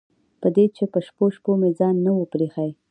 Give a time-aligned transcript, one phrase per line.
[0.41, 2.69] په دې چې په شپو شپو مې ځان نه و پرېښی.